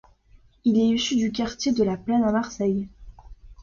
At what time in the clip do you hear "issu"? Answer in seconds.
0.95-1.15